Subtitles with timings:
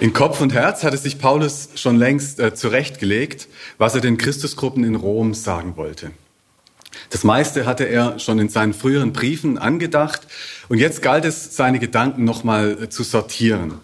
[0.00, 3.48] In Kopf und Herz hatte sich Paulus schon längst äh, zurechtgelegt,
[3.78, 6.12] was er den Christusgruppen in Rom sagen wollte.
[7.10, 10.20] Das meiste hatte er schon in seinen früheren Briefen angedacht
[10.68, 13.74] und jetzt galt es, seine Gedanken nochmal äh, zu sortieren.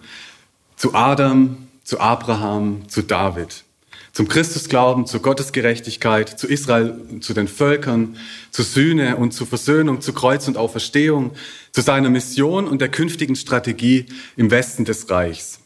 [0.77, 3.65] Zu Adam, zu Abraham, zu David.
[4.12, 8.16] Zum Christusglauben, zur Gottesgerechtigkeit, zu Israel, zu den Völkern,
[8.52, 11.33] zur Sühne und zur Versöhnung, zu Kreuz und Auferstehung,
[11.73, 14.06] zu seiner Mission und der künftigen Strategie
[14.37, 15.59] im Westen des Reichs.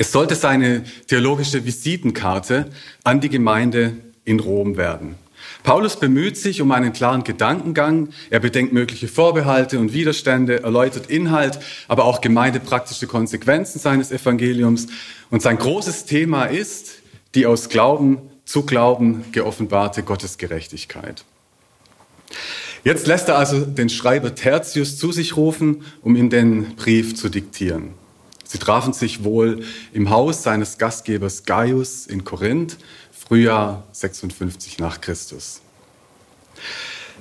[0.00, 2.70] Es sollte seine theologische Visitenkarte
[3.02, 5.16] an die Gemeinde in Rom werden.
[5.64, 11.58] Paulus bemüht sich um einen klaren Gedankengang, er bedenkt mögliche Vorbehalte und Widerstände, erläutert Inhalt,
[11.88, 14.86] aber auch gemeindepraktische Konsequenzen seines Evangeliums.
[15.30, 17.00] Und sein großes Thema ist
[17.34, 21.24] die aus Glauben zu Glauben geoffenbarte Gottesgerechtigkeit.
[22.84, 27.28] Jetzt lässt er also den Schreiber Tertius zu sich rufen, um ihm den Brief zu
[27.28, 27.94] diktieren.
[28.48, 32.78] Sie trafen sich wohl im Haus seines Gastgebers Gaius in Korinth,
[33.12, 35.60] Frühjahr 56 nach Christus.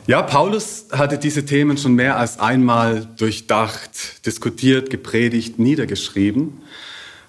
[0.07, 6.61] Ja, Paulus hatte diese Themen schon mehr als einmal durchdacht, diskutiert, gepredigt, niedergeschrieben.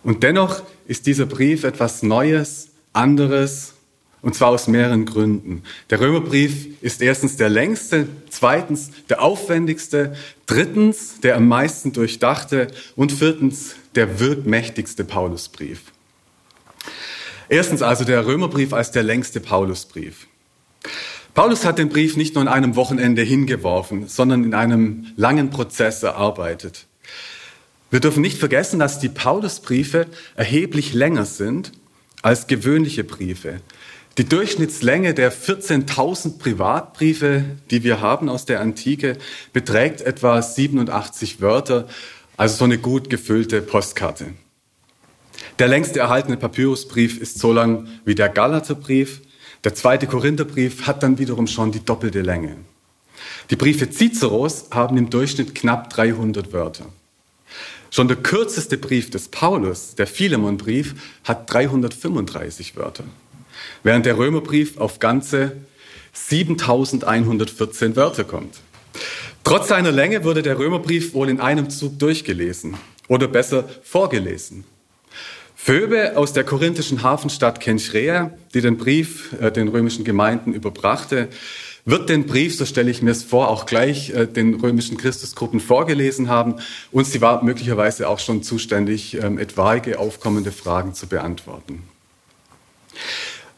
[0.05, 3.75] Und dennoch ist dieser Brief etwas Neues, anderes,
[4.23, 5.63] und zwar aus mehreren Gründen.
[5.91, 10.15] Der Römerbrief ist erstens der längste, zweitens der aufwendigste,
[10.47, 15.93] drittens der am meisten durchdachte und viertens der wirkmächtigste Paulusbrief.
[17.49, 20.27] Erstens also der Römerbrief als der längste Paulusbrief.
[21.35, 26.03] Paulus hat den Brief nicht nur in einem Wochenende hingeworfen, sondern in einem langen Prozess
[26.03, 26.87] erarbeitet.
[27.91, 31.73] Wir dürfen nicht vergessen, dass die Paulusbriefe erheblich länger sind
[32.23, 33.61] als gewöhnliche Briefe.
[34.19, 39.17] Die Durchschnittslänge der 14.000 Privatbriefe, die wir haben aus der Antike,
[39.53, 41.87] beträgt etwa 87 Wörter,
[42.37, 44.33] also so eine gut gefüllte Postkarte.
[45.61, 49.21] Der längste erhaltene Papyrusbrief ist so lang wie der Galaterbrief.
[49.63, 52.57] Der zweite Korintherbrief hat dann wiederum schon die doppelte Länge.
[53.51, 56.87] Die Briefe Ciceros haben im Durchschnitt knapp 300 Wörter.
[57.93, 63.05] Schon der kürzeste Brief des Paulus, der Philemonbrief, hat 335 Wörter
[63.83, 65.53] während der Römerbrief auf ganze
[66.13, 68.57] 7114 Wörter kommt.
[69.45, 72.77] Trotz seiner Länge wurde der Römerbrief wohl in einem Zug durchgelesen
[73.09, 74.65] oder besser vorgelesen.
[75.55, 81.29] Phoebe aus der korinthischen Hafenstadt Kenchrea, die den Brief äh, den römischen Gemeinden überbrachte,
[81.85, 85.61] wird den Brief, so stelle ich mir es vor, auch gleich äh, den römischen Christusgruppen
[85.61, 86.57] vorgelesen haben
[86.93, 91.83] und sie war möglicherweise auch schon zuständig, ähm, etwaige aufkommende Fragen zu beantworten.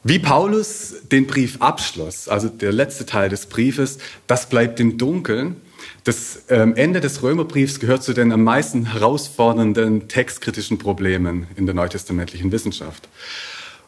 [0.03, 5.57] Wie Paulus den Brief abschloss, also der letzte Teil des Briefes, das bleibt im Dunkeln.
[6.05, 11.75] Das ähm, Ende des Römerbriefs gehört zu den am meisten herausfordernden textkritischen Problemen in der
[11.75, 13.11] neutestamentlichen Wissenschaft.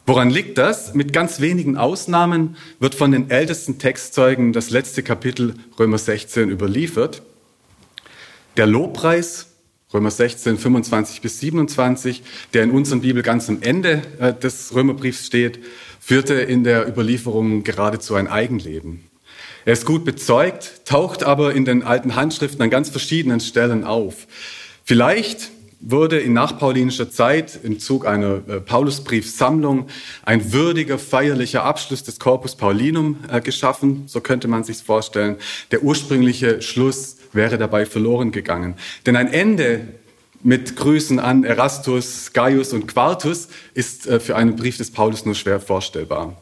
[0.05, 0.93] Woran liegt das?
[0.93, 7.23] Mit ganz wenigen Ausnahmen wird von den ältesten Textzeugen das letzte Kapitel Römer 16 überliefert.
[8.55, 9.47] Der Lobpreis
[9.93, 15.27] Römer 16, 25 bis 27, der in unserer Bibel ganz am Ende äh, des Römerbriefs
[15.27, 15.59] steht,
[16.05, 19.05] führte in der Überlieferung geradezu ein Eigenleben.
[19.63, 24.27] Er ist gut bezeugt, taucht aber in den alten Handschriften an ganz verschiedenen Stellen auf.
[24.83, 29.87] Vielleicht wurde in nachpaulinischer Zeit im Zug einer äh, Paulusbriefsammlung
[30.25, 35.37] ein würdiger feierlicher Abschluss des Corpus Paulinum äh, geschaffen, so könnte man sich vorstellen.
[35.71, 38.75] Der ursprüngliche Schluss wäre dabei verloren gegangen.
[39.05, 39.87] Denn ein Ende
[40.43, 45.35] mit Grüßen an Erastus, Gaius und Quartus ist äh, für einen Brief des Paulus nur
[45.35, 46.37] schwer vorstellbar.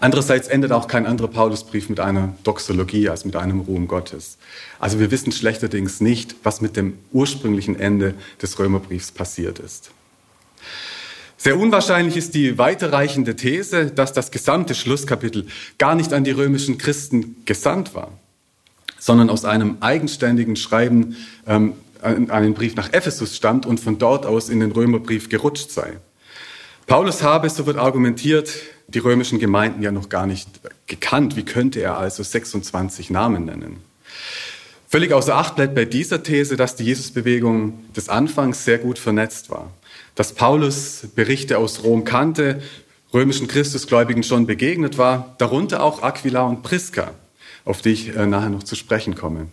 [0.00, 4.38] Andererseits endet auch kein anderer Paulusbrief mit einer Doxologie als mit einem Ruhm Gottes.
[4.78, 9.90] Also wir wissen schlechterdings nicht, was mit dem ursprünglichen Ende des Römerbriefs passiert ist.
[11.36, 15.46] Sehr unwahrscheinlich ist die weiterreichende These, dass das gesamte Schlusskapitel
[15.78, 18.12] gar nicht an die römischen Christen gesandt war,
[18.98, 21.16] sondern aus einem eigenständigen Schreiben
[21.46, 25.98] ähm, einen Brief nach Ephesus stammt und von dort aus in den Römerbrief gerutscht sei.
[26.86, 28.50] Paulus habe, so wird argumentiert,
[28.88, 30.48] die römischen Gemeinden ja noch gar nicht
[30.86, 31.36] gekannt.
[31.36, 33.82] Wie könnte er also 26 Namen nennen?
[34.88, 39.50] Völlig außer Acht bleibt bei dieser These, dass die Jesusbewegung des Anfangs sehr gut vernetzt
[39.50, 39.70] war.
[40.14, 42.62] Dass Paulus Berichte aus Rom kannte,
[43.12, 47.12] römischen Christusgläubigen schon begegnet war, darunter auch Aquila und Priska,
[47.66, 49.48] auf die ich äh, nachher noch zu sprechen komme.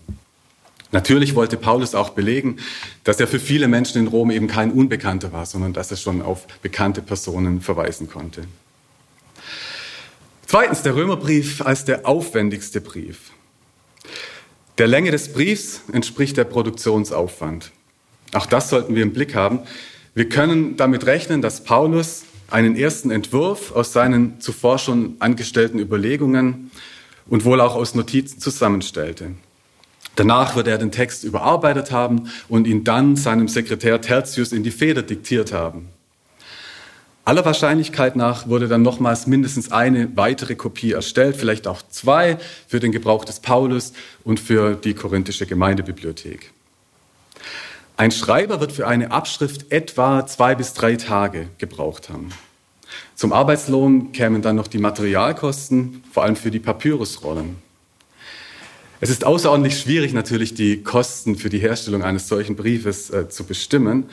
[0.96, 2.56] Natürlich wollte Paulus auch belegen,
[3.04, 6.22] dass er für viele Menschen in Rom eben kein Unbekannter war, sondern dass er schon
[6.22, 8.46] auf bekannte Personen verweisen konnte.
[10.46, 13.32] Zweitens der Römerbrief als der aufwendigste Brief.
[14.78, 17.72] Der Länge des Briefs entspricht der Produktionsaufwand.
[18.32, 19.60] Auch das sollten wir im Blick haben,
[20.18, 26.72] Wir können damit rechnen, dass Paulus einen ersten Entwurf aus seinen zuvor schon angestellten Überlegungen
[27.28, 29.32] und wohl auch aus Notizen zusammenstellte.
[30.16, 34.72] Danach wird er den Text überarbeitet haben und ihn dann seinem Sekretär Tertius in die
[34.72, 35.90] Feder diktiert haben.
[37.26, 42.80] Aller Wahrscheinlichkeit nach wurde dann nochmals mindestens eine weitere Kopie erstellt, vielleicht auch zwei für
[42.80, 46.52] den Gebrauch des Paulus und für die korinthische Gemeindebibliothek.
[47.98, 52.30] Ein Schreiber wird für eine Abschrift etwa zwei bis drei Tage gebraucht haben.
[53.16, 57.65] Zum Arbeitslohn kämen dann noch die Materialkosten, vor allem für die Papyrusrollen.
[59.02, 63.44] Es ist außerordentlich schwierig natürlich, die Kosten für die Herstellung eines solchen Briefes äh, zu
[63.44, 64.06] bestimmen.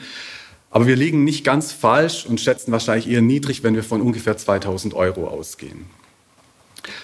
[0.71, 4.35] Aber wir liegen nicht ganz falsch und schätzen wahrscheinlich eher niedrig, wenn wir von ungefähr
[4.35, 5.85] 2000 Euro ausgehen.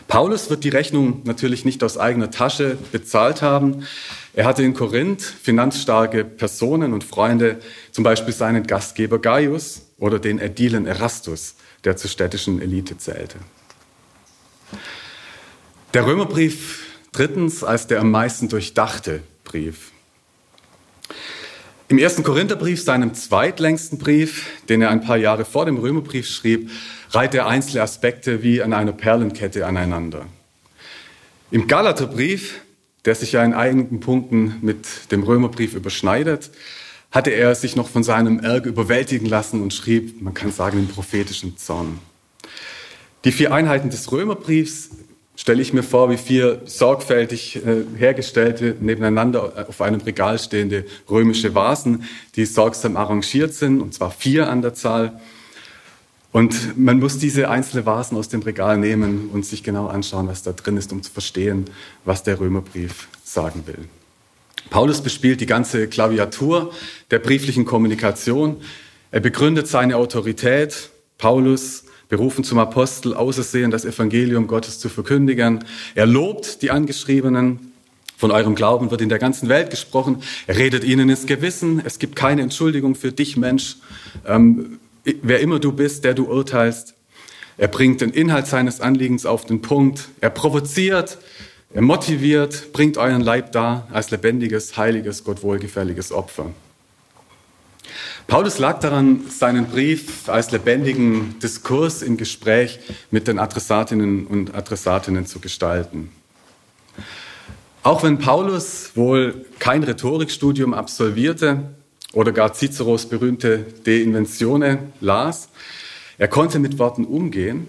[0.08, 3.88] Paulus wird die Rechnung natürlich nicht aus eigener Tasche bezahlt haben.
[4.34, 7.60] Er hatte in Korinth finanzstarke Personen und Freunde,
[7.92, 11.56] zum Beispiel seinen Gastgeber Gaius oder den Ädilen Erastus,
[11.86, 13.38] der zur städtischen Elite zählte.
[15.94, 19.92] Der Römerbrief drittens als der am meisten durchdachte Brief.
[21.88, 26.70] Im ersten Korintherbrief, seinem zweitlängsten Brief, den er ein paar Jahre vor dem Römerbrief schrieb,
[27.10, 30.28] reiht er einzelne Aspekte wie an einer Perlenkette aneinander.
[31.50, 32.62] Im Galaterbrief,
[33.06, 36.52] der sich ja in einigen Punkten mit dem Römerbrief überschneidet,
[37.12, 40.88] hatte er sich noch von seinem Ärger überwältigen lassen und schrieb, man kann sagen, den
[40.88, 41.98] prophetischen Zorn.
[43.24, 44.92] Die vier Einheiten des Römerbriefs
[45.40, 51.56] stelle ich mir vor, wie vier sorgfältig äh, hergestellte, nebeneinander auf einem Regal stehende römische
[51.56, 52.04] Vasen,
[52.36, 55.18] die sorgsam arrangiert sind, und zwar vier an der Zahl.
[56.34, 60.44] Und man muss diese einzelnen Vasen aus dem Regal nehmen und sich genau anschauen, was
[60.44, 61.70] da drin ist, um zu verstehen,
[62.04, 63.88] was der Römerbrief sagen will.
[64.70, 66.74] Paulus bespielt die ganze Klaviatur
[67.12, 68.58] der brieflichen Kommunikation.
[69.10, 70.90] Er begründet seine Autorität.
[71.18, 75.64] Paulus berufen zum Apostel, ausersehen, das Evangelium Gottes zu verkündigen.
[75.96, 77.72] Er lobt die Angeschriebenen.
[78.18, 80.22] Von eurem Glauben wird in der ganzen Welt gesprochen.
[80.46, 81.82] Er redet ihnen ins Gewissen.
[81.86, 83.78] Es gibt keine Entschuldigung für dich, Mensch.
[84.28, 86.96] Ähm, wer immer du bist, der du urteilst.
[87.58, 90.10] Er bringt den Inhalt seines Anliegens auf den Punkt.
[90.20, 91.18] Er provoziert,
[91.74, 96.52] er motiviert, bringt euren Leib dar als lebendiges, heiliges, Gott wohlgefälliges Opfer.
[98.28, 102.80] Paulus lag daran, seinen Brief als lebendigen Diskurs im Gespräch
[103.12, 106.12] mit den Adressatinnen und Adressatinnen zu gestalten.
[107.82, 111.76] Auch wenn Paulus wohl kein Rhetorikstudium absolvierte
[112.14, 115.50] oder gar Ciceros berühmte De Inventione las,
[116.18, 117.68] er konnte mit Worten umgehen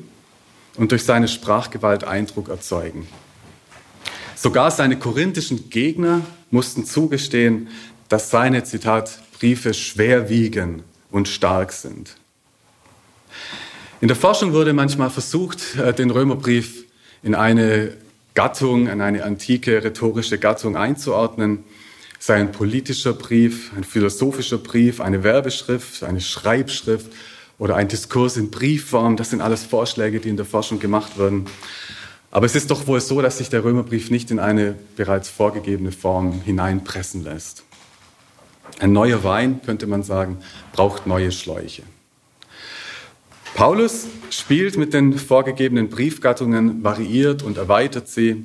[0.77, 3.07] und durch seine Sprachgewalt Eindruck erzeugen.
[4.35, 7.69] Sogar seine korinthischen Gegner mussten zugestehen,
[8.09, 12.17] dass seine, Zitat, Briefe schwer wiegen und stark sind.
[14.03, 16.85] In der Forschung wurde manchmal versucht, äh, den Römerbrief
[17.23, 17.95] in eine
[18.35, 21.65] Gattung, in eine antike rhetorische Gattung einzuordnen.
[22.19, 27.11] Sei ein politischer Brief, ein philosophischer Brief, eine Werbeschrift, eine Schreibschrift
[27.59, 29.17] oder ein Diskurs in Briefform.
[29.17, 31.47] Das sind alles Vorschläge, die in der Forschung gemacht wurden.
[32.31, 35.93] Aber es ist doch wohl so, dass sich der Römerbrief nicht in eine bereits vorgegebene
[35.93, 37.65] Form hineinpressen lässt.
[38.79, 40.39] Ein neuer Wein, könnte man sagen,
[40.73, 41.83] braucht neue Schläuche.
[43.55, 48.45] Paulus spielt mit den vorgegebenen Briefgattungen, variiert und erweitert sie.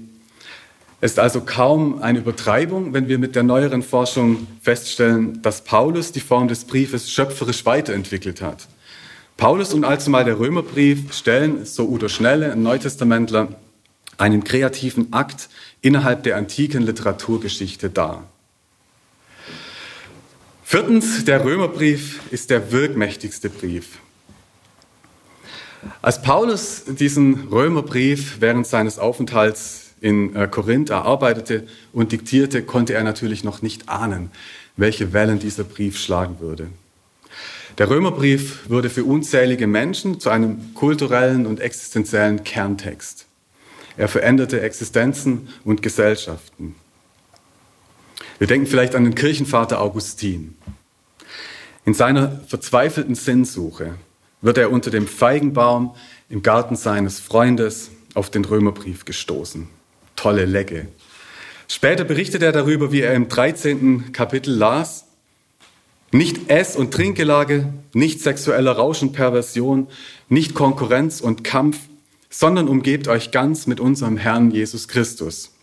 [1.00, 6.12] Es ist also kaum eine Übertreibung, wenn wir mit der neueren Forschung feststellen, dass Paulus
[6.12, 8.68] die Form des Briefes schöpferisch weiterentwickelt hat.
[9.38, 13.50] Paulus und allzumal der Römerbrief stellen, so Udo Schnelle, ein Neutestamentler,
[14.18, 15.50] einen kreativen Akt
[15.82, 18.24] innerhalb der antiken Literaturgeschichte dar.
[20.68, 24.00] Viertens, der Römerbrief ist der wirkmächtigste Brief.
[26.02, 33.04] Als Paulus diesen Römerbrief während seines Aufenthalts in äh, Korinth erarbeitete und diktierte, konnte er
[33.04, 34.32] natürlich noch nicht ahnen,
[34.76, 36.70] welche Wellen dieser Brief schlagen würde.
[37.78, 43.28] Der Römerbrief wurde für unzählige Menschen zu einem kulturellen und existenziellen Kerntext.
[43.98, 46.74] Er veränderte Existenzen und Gesellschaften.
[48.38, 50.56] Wir denken vielleicht an den Kirchenvater Augustin.
[51.86, 53.96] In seiner verzweifelten Sinnsuche
[54.42, 55.96] wird er unter dem Feigenbaum
[56.30, 59.70] im Garten seines Freundes auf den Römerbrief gestoßen.
[60.18, 60.88] Tolle Lecke.
[61.70, 64.12] Später berichtet er darüber, wie er im 13.
[64.12, 65.06] Kapitel las,
[66.12, 69.88] nicht Ess- und Trinkgelage, nicht sexueller Rausch und Perversion,
[70.28, 71.80] nicht Konkurrenz und Kampf,
[72.30, 75.55] sondern umgebt euch ganz mit unserem Herrn Jesus Christus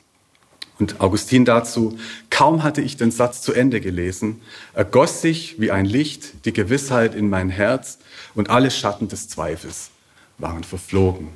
[0.82, 1.96] Und Augustin dazu,
[2.28, 4.40] kaum hatte ich den Satz zu Ende gelesen,
[4.74, 7.98] ergoss sich wie ein Licht die Gewissheit in mein Herz
[8.34, 9.90] und alle Schatten des Zweifels
[10.38, 11.28] waren verflogen.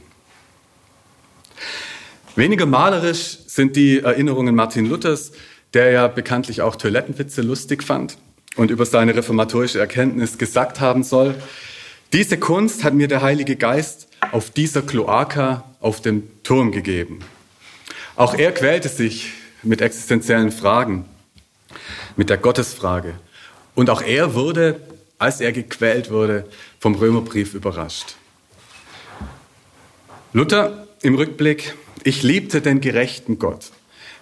[2.35, 5.31] Weniger malerisch sind die Erinnerungen Martin Luthers,
[5.75, 8.19] der ja bekanntlich auch Toilettenwitze lustig fand
[8.57, 11.37] und über seine reformatorische Erkenntnis gesagt haben soll,
[12.13, 17.21] diese Kunst hat mir der Heilige Geist auf dieser Kloaka auf dem Turm gegeben.
[18.17, 19.33] Auch er quälte sich
[19.63, 21.05] mit existenziellen Fragen,
[22.17, 23.15] mit der Gottesfrage.
[23.75, 24.81] Und auch er wurde,
[25.19, 26.49] als er gequält wurde,
[26.81, 28.17] vom Römerbrief überrascht.
[30.33, 33.71] Luther im Rückblick, ich liebte den gerechten Gott,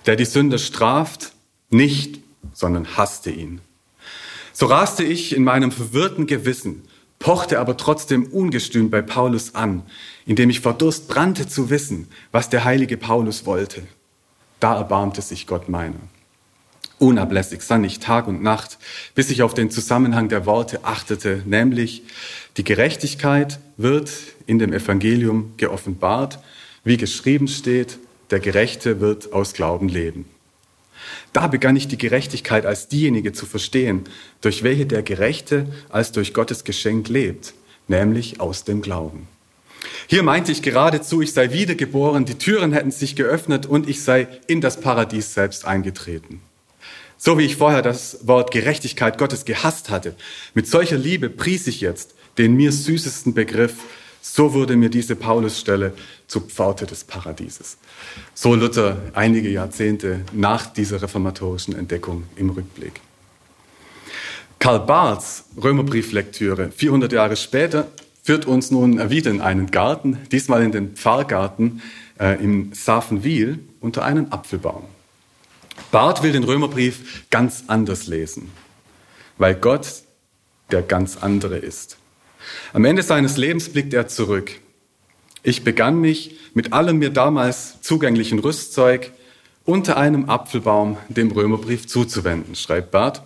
[0.06, 1.32] der die Sünder straft,
[1.70, 2.20] nicht,
[2.52, 3.60] sondern hasste ihn.
[4.52, 6.88] So raste ich in meinem verwirrten Gewissen,
[7.24, 9.82] pochte aber trotzdem ungestüm bei Paulus an,
[10.26, 13.82] indem ich vor Durst brannte zu wissen, was der heilige Paulus wollte.
[14.60, 16.00] Da erbarmte sich Gott meiner.
[16.98, 18.76] Unablässig sann ich Tag und Nacht,
[19.14, 22.02] bis ich auf den Zusammenhang der Worte achtete, nämlich
[22.58, 24.10] die Gerechtigkeit wird
[24.44, 26.38] in dem Evangelium geoffenbart,
[26.84, 27.98] wie geschrieben steht,
[28.32, 30.26] der Gerechte wird aus Glauben leben.
[31.32, 34.04] Da begann ich die Gerechtigkeit als diejenige zu verstehen,
[34.40, 37.54] durch welche der Gerechte als durch Gottes Geschenk lebt,
[37.88, 39.28] nämlich aus dem Glauben.
[40.06, 44.28] Hier meinte ich geradezu, ich sei wiedergeboren, die Türen hätten sich geöffnet und ich sei
[44.46, 46.40] in das Paradies selbst eingetreten.
[47.16, 50.14] So wie ich vorher das Wort Gerechtigkeit Gottes gehasst hatte,
[50.52, 53.76] mit solcher Liebe pries ich jetzt den mir süßesten Begriff,
[54.26, 55.92] so wurde mir diese Paulusstelle
[56.28, 57.76] zur Pforte des Paradieses.
[58.32, 63.02] So Luther einige Jahrzehnte nach dieser reformatorischen Entdeckung im Rückblick.
[64.58, 67.88] Karl Barths Römerbrieflektüre 400 Jahre später
[68.22, 71.82] führt uns nun wieder in einen Garten, diesmal in den Pfarrgarten
[72.18, 74.84] äh, im Safenwil unter einen Apfelbaum.
[75.90, 78.50] Barth will den Römerbrief ganz anders lesen,
[79.36, 79.86] weil Gott
[80.70, 81.98] der ganz andere ist.
[82.72, 84.52] Am Ende seines Lebens blickt er zurück.
[85.42, 89.12] Ich begann mich mit allem mir damals zugänglichen Rüstzeug
[89.64, 93.22] unter einem Apfelbaum dem Römerbrief zuzuwenden, schreibt Barth.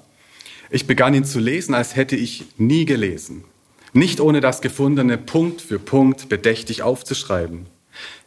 [0.70, 3.44] Ich begann ihn zu lesen, als hätte ich nie gelesen.
[3.92, 7.66] Nicht ohne das Gefundene Punkt für Punkt bedächtig aufzuschreiben.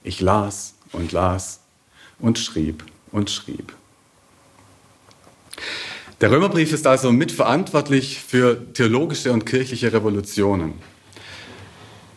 [0.04, 1.60] Ich las und las
[2.20, 3.74] und schrieb und schrieb.
[6.22, 10.74] Der Römerbrief ist also mitverantwortlich für theologische und kirchliche Revolutionen.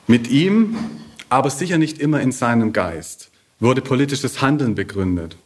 [0.07, 0.77] Mit ihm,
[1.31, 3.31] aber sicher nicht immer in seinem Geist,
[3.61, 5.39] wurde politisches Handeln begründet.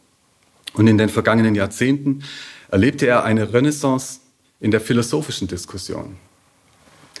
[0.73, 2.23] Und in den vergangenen Jahrzehnten
[2.69, 4.19] erlebte er eine Renaissance
[4.59, 6.17] in der philosophischen Diskussion.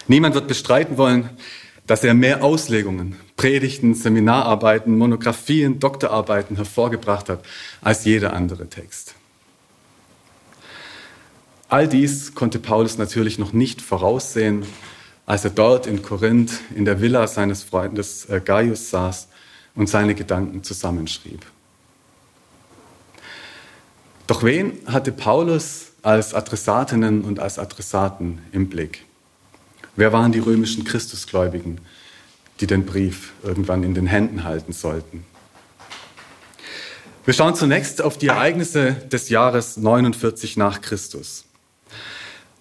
[0.07, 1.29] Niemand wird bestreiten wollen,
[1.87, 7.45] dass er mehr Auslegungen, Predigten, Seminararbeiten, Monographien, Doktorarbeiten hervorgebracht hat
[7.81, 9.15] als jeder andere Text.
[11.69, 14.65] All dies konnte Paulus natürlich noch nicht voraussehen,
[15.27, 19.27] als er dort in Korinth in der Villa seines Freundes äh, Gaius saß
[19.75, 21.45] und seine Gedanken zusammenschrieb.
[24.25, 29.05] Doch wen hatte Paulus als Adressatinnen und als Adressaten im Blick?
[29.95, 31.81] Wer waren die römischen Christusgläubigen,
[32.59, 35.23] die den Brief irgendwann in den Händen halten sollten?
[37.25, 41.45] Wir schauen zunächst auf die Ereignisse des Jahres 49 nach Christus.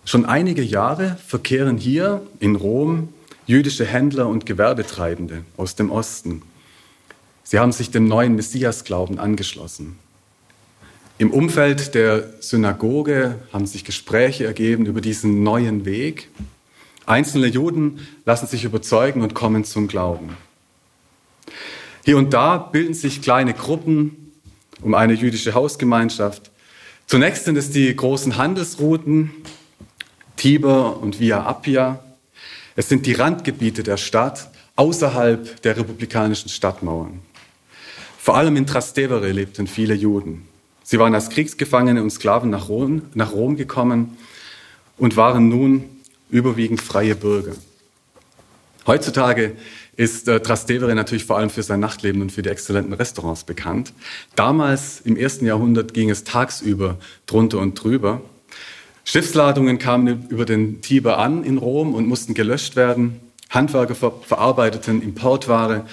[0.04, 3.12] Schon einige Jahre verkehren hier in Rom
[3.46, 6.42] jüdische Händler und Gewerbetreibende aus dem Osten.
[7.42, 9.98] Sie haben sich dem neuen Messiasglauben angeschlossen.
[11.16, 16.28] Im Umfeld der Synagoge haben sich Gespräche ergeben über diesen neuen Weg.
[17.06, 20.36] Einzelne Juden lassen sich überzeugen und kommen zum Glauben.
[22.04, 24.32] Hier und da bilden sich kleine Gruppen
[24.80, 26.50] um eine jüdische Hausgemeinschaft.
[27.08, 29.30] Zunächst sind es die großen Handelsrouten,
[30.36, 32.04] Tiber und Via Appia.
[32.76, 37.20] Es sind die Randgebiete der Stadt außerhalb der republikanischen Stadtmauern.
[38.18, 40.46] Vor allem in Trastevere lebten viele Juden.
[40.82, 44.18] Sie waren als Kriegsgefangene und Sklaven nach Rom, nach Rom gekommen
[44.98, 45.84] und waren nun
[46.28, 47.54] überwiegend freie Bürger.
[48.88, 49.52] Heutzutage
[49.96, 53.92] ist äh, Trastevere natürlich vor allem für sein Nachtleben und für die exzellenten Restaurants bekannt.
[54.34, 58.22] Damals, im ersten Jahrhundert, ging es tagsüber drunter und drüber.
[59.04, 63.20] Schiffsladungen kamen über den Tiber an in Rom und mussten gelöscht werden.
[63.50, 65.84] Handwerker ver verarbeiteten Importware.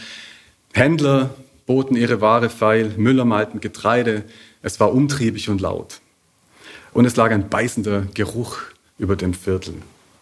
[0.74, 1.36] Händler
[1.66, 2.94] boten ihre Ware feil.
[2.96, 4.24] Müller malten Getreide.
[4.62, 6.00] Es war umtriebig und laut.
[6.94, 8.60] Und es lag ein beißender Geruch
[8.98, 9.74] über dem Viertel.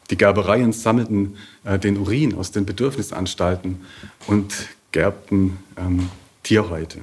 [0.10, 3.82] Die Gerbereien sammelten äh, den Urin aus den Bedürfnisanstalten
[4.28, 4.54] und
[4.92, 6.10] gerbten ähm,
[6.44, 7.00] Tierhäute.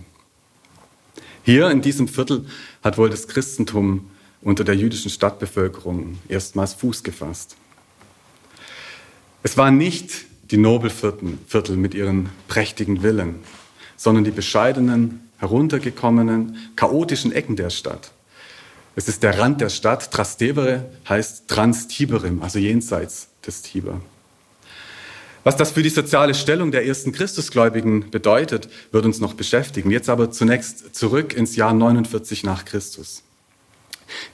[1.43, 2.45] Hier in diesem Viertel
[2.83, 4.11] hat wohl das Christentum
[4.43, 7.57] unter der jüdischen Stadtbevölkerung erstmals Fuß gefasst.
[9.43, 13.37] Es waren nicht die Nobelviertel mit ihren prächtigen Villen,
[13.97, 18.13] sondern die bescheidenen, heruntergekommenen, chaotischen Ecken der Stadt.
[19.01, 20.11] Es ist der Rand der Stadt.
[20.11, 24.03] Trastevere heißt Trans-Tiberim, also jenseits des Tiber.
[25.43, 29.91] Was das für die soziale Stellung der ersten Christusgläubigen bedeutet, wird uns noch beschäftigen.
[29.91, 33.23] Jetzt aber zunächst zurück ins Jahr 49 nach Christus.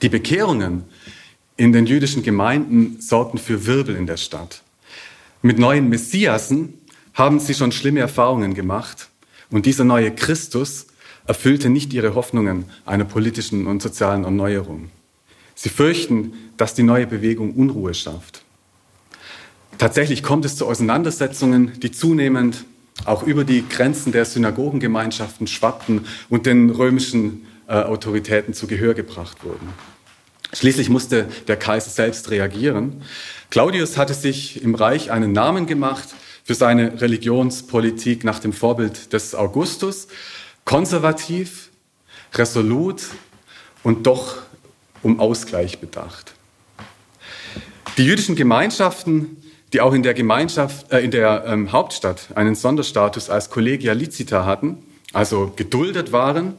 [0.03, 0.83] Die Bekehrungen
[1.57, 4.63] in den jüdischen Gemeinden sorgten für Wirbel in der Stadt.
[5.43, 6.75] Mit neuen Messiasen
[7.15, 9.11] haben sie schon schlimme Erfahrungen gemacht
[9.49, 10.87] und dieser neue Christus
[11.27, 14.91] erfüllte nicht ihre Hoffnungen einer politischen und sozialen Erneuerung.
[15.55, 18.43] Sie fürchten, dass die neue Bewegung Unruhe schafft.
[19.79, 22.65] Tatsächlich kommt es zu Auseinandersetzungen, die zunehmend
[23.05, 29.45] auch über die Grenzen der Synagogengemeinschaften schwappten und den römischen äh, Autoritäten zu Gehör gebracht
[29.45, 29.69] wurden.
[30.53, 33.03] Schließlich musste der Kaiser selbst reagieren.
[33.51, 36.09] Claudius hatte sich im Reich einen Namen gemacht
[36.45, 40.07] für seine Religionspolitik nach dem Vorbild des Augustus,
[40.67, 41.71] konservativ,
[42.35, 43.03] resolut
[43.83, 44.37] und doch
[45.03, 46.35] um Ausgleich bedacht.
[47.97, 49.43] Die jüdischen Gemeinschaften,
[49.73, 54.45] die auch in der Gemeinschaft, äh, in der ähm, Hauptstadt einen Sonderstatus als Collegia licita
[54.45, 54.79] hatten,
[55.15, 56.55] also geduldet waren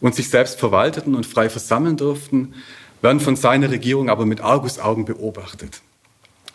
[0.00, 2.54] und sich selbst verwalteten und frei versammeln durften,
[3.02, 5.82] werden von seiner Regierung aber mit Argusaugen beobachtet.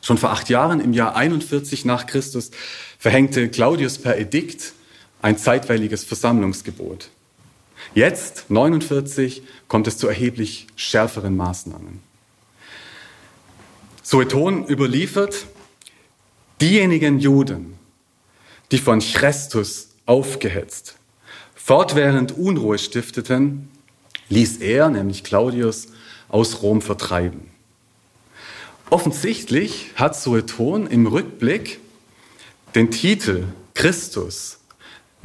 [0.02, 2.52] Schon vor acht Jahren, im Jahr 41 nach Christus,
[2.98, 4.74] verhängte Claudius per Edikt
[5.22, 7.10] ein zeitweiliges Versammlungsgebot.
[7.94, 12.00] Jetzt, 49, kommt es zu erheblich schärferen Maßnahmen.
[14.04, 15.48] Sueton überliefert,
[16.62, 17.78] diejenigen Juden,
[18.72, 20.96] die von Chrestus aufgehetzt,
[21.56, 23.70] fortwährend Unruhe stifteten,
[24.30, 25.88] ließ er, nämlich Claudius,
[26.30, 27.52] aus Rom vertreiben.
[28.90, 31.80] Offensichtlich hat Sueton im Rückblick
[32.76, 34.60] den Titel Christus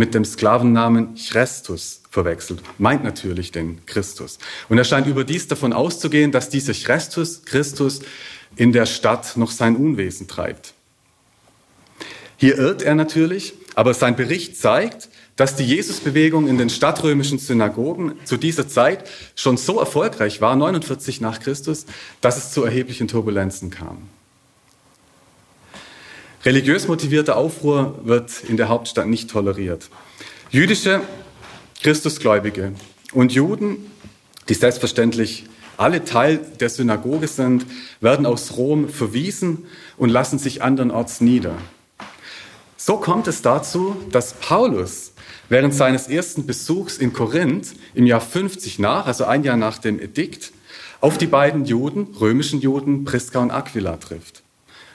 [0.01, 4.39] mit dem Sklavennamen Chrestus verwechselt, meint natürlich den Christus.
[4.71, 8.01] Und er scheint überdies davon auszugehen, dass dieser Chrestus, Christus,
[8.57, 10.73] in der Stadt noch sein Unwesen treibt.
[12.39, 18.15] Hier irrt er natürlich, aber sein Bericht zeigt, dass die Jesusbewegung in den stadtrömischen Synagogen
[18.25, 21.85] zu dieser Zeit schon so erfolgreich war, 49 nach Christus,
[22.23, 24.09] dass es zu erheblichen Turbulenzen kam.
[26.43, 29.91] Religiös motivierter Aufruhr wird in der Hauptstadt nicht toleriert.
[30.51, 31.03] Jüdische
[31.83, 32.73] Christusgläubige
[33.13, 33.91] und Juden,
[34.49, 35.45] die selbstverständlich
[35.77, 37.67] alle Teil der Synagoge sind,
[38.01, 39.67] werden aus Rom verwiesen
[39.99, 41.59] und lassen sich andernorts nieder.
[42.79, 45.13] So kommt es dazu, dass Paulus
[45.51, 50.01] während seines ersten Besuchs in Korinth im Jahr 50 nach, also ein Jahr nach dem
[50.01, 50.53] Edikt,
[51.03, 54.43] auf die beiden Juden, römischen Juden, Priska und Aquila trifft.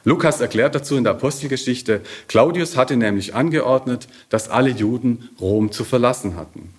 [0.06, 5.84] Lukas erklärt dazu in der Apostelgeschichte, Claudius hatte nämlich angeordnet, dass alle Juden Rom zu
[5.84, 6.70] verlassen hatten.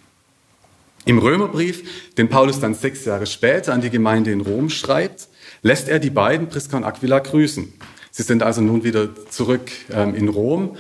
[1.05, 5.29] Im Römerbrief, den Paulus dann sechs Jahre später an die Gemeinde in Rom schreibt,
[5.63, 7.73] lässt er die beiden, Priska und Aquila, grüßen.
[8.11, 10.77] Sie sind also nun wieder zurück ähm, in Rom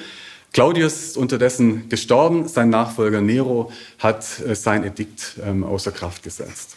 [0.56, 6.76] Claudius ist unterdessen gestorben, sein Nachfolger Nero hat äh, sein Edikt ähm, außer Kraft gesetzt.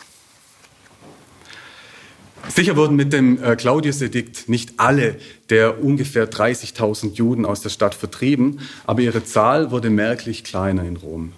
[2.48, 5.18] Sicher wurden mit dem äh, Claudius-Edikt nicht alle
[5.50, 10.98] der ungefähr 30.000 Juden aus der Stadt vertrieben, aber ihre Zahl wurde merklich kleiner in
[10.98, 11.34] Rom.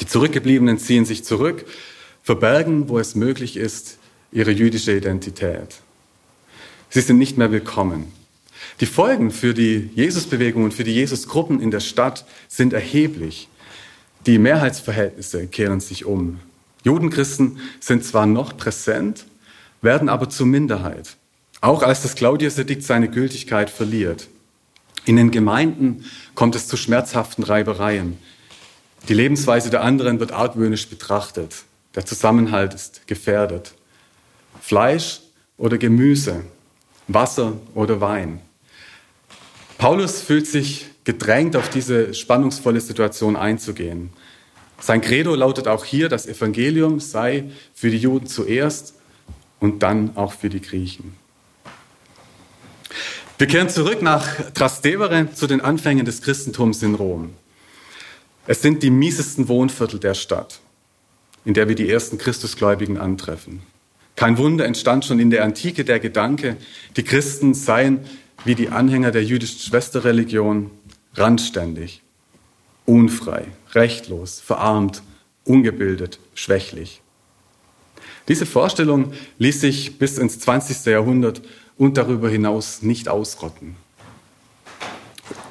[0.00, 1.64] Die Zurückgebliebenen ziehen sich zurück,
[2.22, 3.98] verbergen, wo es möglich ist,
[4.32, 5.76] ihre jüdische Identität.
[6.90, 8.12] Sie sind nicht mehr willkommen.
[8.80, 13.48] Die Folgen für die Jesusbewegung und für die Jesusgruppen in der Stadt sind erheblich.
[14.26, 16.40] Die Mehrheitsverhältnisse kehren sich um.
[16.84, 19.26] Judenchristen sind zwar noch präsent,
[19.82, 21.16] werden aber zur Minderheit,
[21.60, 24.28] auch als das Claudius-Edikt seine Gültigkeit verliert.
[25.04, 28.18] In den Gemeinden kommt es zu schmerzhaften Reibereien.
[29.08, 31.64] Die Lebensweise der anderen wird argwöhnisch betrachtet.
[31.94, 33.74] Der Zusammenhalt ist gefährdet.
[34.60, 35.20] Fleisch
[35.56, 36.44] oder Gemüse,
[37.08, 38.40] Wasser oder Wein.
[39.78, 44.10] Paulus fühlt sich gedrängt, auf diese spannungsvolle Situation einzugehen.
[44.78, 48.94] Sein Credo lautet auch hier, das Evangelium sei für die Juden zuerst
[49.60, 51.14] und dann auch für die Griechen.
[53.38, 57.34] Wir kehren zurück nach Trastevere zu den Anfängen des Christentums in Rom.
[58.46, 60.60] Es sind die miesesten Wohnviertel der Stadt,
[61.44, 63.62] in der wir die ersten Christusgläubigen antreffen.
[64.16, 66.56] Kein Wunder entstand schon in der Antike der Gedanke,
[66.96, 68.00] die Christen seien
[68.44, 70.70] wie die Anhänger der jüdischen Schwesterreligion
[71.14, 72.02] randständig,
[72.86, 75.02] unfrei, rechtlos, verarmt
[75.44, 77.00] ungebildet, schwächlich.
[78.30, 80.86] Diese Vorstellung ließ sich bis ins 20.
[80.86, 81.42] Jahrhundert
[81.76, 83.74] und darüber hinaus nicht ausrotten.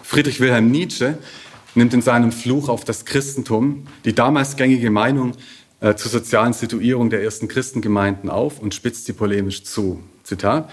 [0.01, 1.17] Friedrich Wilhelm Nietzsche
[1.75, 5.33] nimmt in seinem Fluch auf das Christentum die damals gängige Meinung
[5.81, 10.01] äh, zur sozialen Situierung der ersten Christengemeinden auf und spitzt sie polemisch zu.
[10.23, 10.69] Zitat.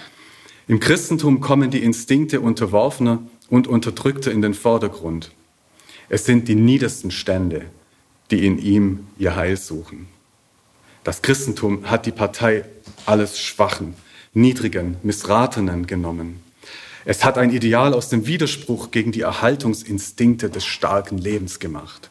[0.68, 5.32] Im Christentum kommen die Instinkte Unterworfener und Unterdrückter in den Vordergrund.
[6.08, 7.62] Es sind die niedersten Stände,
[8.30, 10.06] die in ihm ihr Heil suchen.
[11.06, 12.64] Das Christentum hat die Partei
[13.04, 13.94] alles Schwachen,
[14.34, 16.42] Niedrigen, Missratenen genommen.
[17.04, 22.10] Es hat ein Ideal aus dem Widerspruch gegen die Erhaltungsinstinkte des starken Lebens gemacht.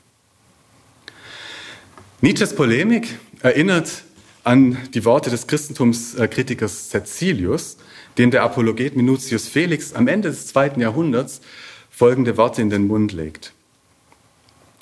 [2.22, 4.04] Nietzsches Polemik erinnert
[4.46, 7.76] an die Worte des Christentumskritikers Cecilius,
[8.18, 11.42] dem der Apologet Minutius Felix am Ende des zweiten Jahrhunderts
[11.90, 13.52] folgende Worte in den Mund legt.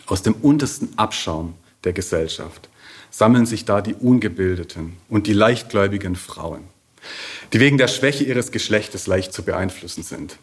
[0.06, 2.70] Aus dem untersten Abschaum der Gesellschaft
[3.10, 6.64] sammeln sich da die ungebildeten und die leichtgläubigen Frauen,
[7.54, 10.38] die wegen der Schwäche ihres Geschlechtes leicht zu beeinflussen sind.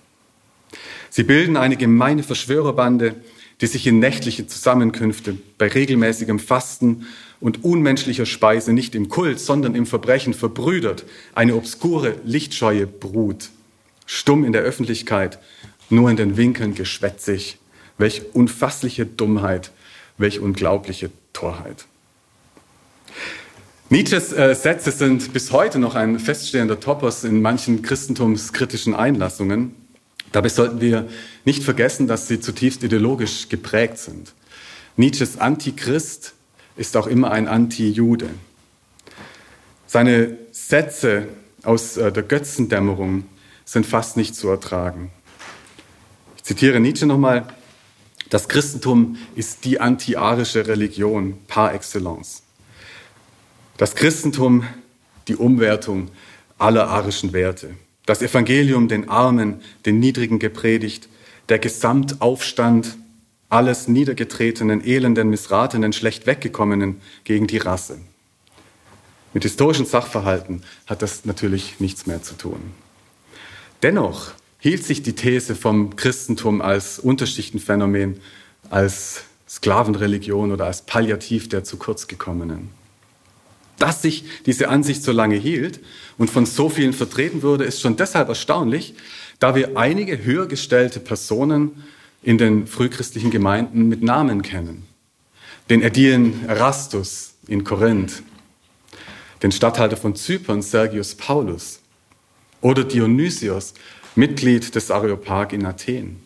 [1.10, 3.16] Sie bilden eine gemeine Verschwörerbande,
[3.60, 7.06] die sich in nächtliche Zusammenkünfte bei regelmäßigem Fasten
[7.40, 13.50] und unmenschlicher Speise nicht im Kult, sondern im Verbrechen verbrüdert, eine obskure, lichtscheue Brut,
[14.06, 15.38] stumm in der Öffentlichkeit,
[15.90, 17.58] nur in den Winkeln geschwätzig.
[17.98, 19.72] Welch unfassliche Dummheit,
[20.16, 21.86] welch unglaubliche Torheit.
[23.88, 29.74] Nietzsches äh, Sätze sind bis heute noch ein feststehender Topos in manchen christentumskritischen Einlassungen.
[30.32, 31.08] Dabei sollten wir
[31.46, 34.34] nicht vergessen, dass sie zutiefst ideologisch geprägt sind.
[34.96, 36.34] Nietzsches Antichrist
[36.76, 38.28] ist auch immer ein Anti-Jude.
[39.86, 41.26] Seine Sätze
[41.64, 43.24] aus äh, der Götzendämmerung
[43.64, 45.10] sind fast nicht zu ertragen.
[46.36, 47.46] Ich zitiere Nietzsche nochmal.
[48.30, 52.42] Das Christentum ist die antiarische Religion par excellence.
[53.76, 54.64] Das Christentum
[55.28, 56.08] die Umwertung
[56.58, 57.74] aller arischen Werte.
[58.06, 61.08] Das Evangelium den Armen, den Niedrigen gepredigt,
[61.48, 62.96] der Gesamtaufstand
[63.48, 67.98] alles niedergetretenen, elenden, missratenen, schlecht weggekommenen gegen die Rasse.
[69.32, 72.60] Mit historischen Sachverhalten hat das natürlich nichts mehr zu tun.
[73.82, 78.20] Dennoch hielt sich die These vom Christentum als Unterschichtenphänomen,
[78.68, 82.70] als Sklavenreligion oder als Palliativ der zu kurz gekommenen.
[83.78, 85.80] Dass sich diese Ansicht so lange hielt
[86.18, 88.94] und von so vielen vertreten wurde, ist schon deshalb erstaunlich,
[89.38, 91.82] da wir einige höher gestellte Personen
[92.22, 94.86] in den frühchristlichen Gemeinden mit Namen kennen.
[95.70, 98.22] Den Ädilen Erastus in Korinth,
[99.42, 101.80] den Statthalter von Zypern Sergius Paulus
[102.60, 103.72] oder Dionysios,
[104.16, 106.20] Mitglied des Areopag in Athen.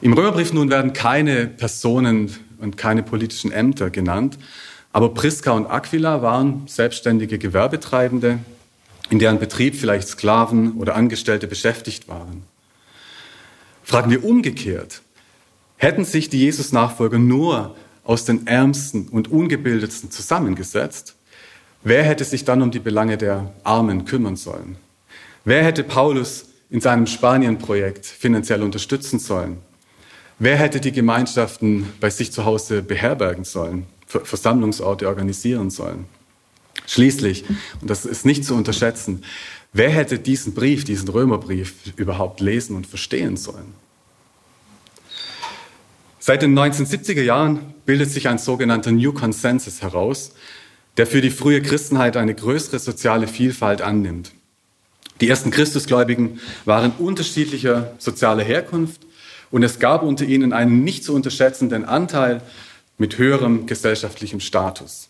[0.00, 4.38] Im Römerbrief nun werden keine Personen und keine politischen Ämter genannt,
[4.92, 8.38] aber Priska und Aquila waren selbstständige Gewerbetreibende,
[9.10, 12.42] in deren Betrieb vielleicht Sklaven oder Angestellte beschäftigt waren.
[13.82, 15.02] Fragen wir umgekehrt,
[15.76, 21.14] hätten sich die Jesus-Nachfolger nur aus den Ärmsten und Ungebildetsten zusammengesetzt,
[21.82, 24.76] wer hätte sich dann um die Belange der Armen kümmern sollen?
[25.44, 29.58] Wer hätte Paulus in seinem Spanien-Projekt finanziell unterstützen sollen?
[30.38, 36.06] Wer hätte die Gemeinschaften bei sich zu Hause beherbergen sollen, Versammlungsorte organisieren sollen?
[36.86, 37.44] Schließlich,
[37.80, 39.22] und das ist nicht zu unterschätzen,
[39.72, 43.74] Wer hätte diesen Brief, diesen Römerbrief überhaupt lesen und verstehen sollen?
[46.18, 50.32] Seit den 1970er Jahren bildet sich ein sogenannter New Consensus heraus,
[50.96, 54.32] der für die frühe Christenheit eine größere soziale Vielfalt annimmt.
[55.20, 59.02] Die ersten Christusgläubigen waren unterschiedlicher sozialer Herkunft
[59.50, 62.42] und es gab unter ihnen einen nicht zu unterschätzenden Anteil
[62.98, 65.08] mit höherem gesellschaftlichem Status.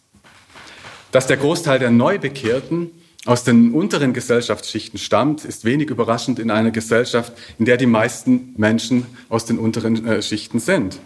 [1.12, 2.90] Dass der Großteil der Neubekehrten
[3.24, 8.54] aus den unteren Gesellschaftsschichten stammt, ist wenig überraschend in einer Gesellschaft, in der die meisten
[8.56, 10.98] Menschen aus den unteren äh, Schichten sind.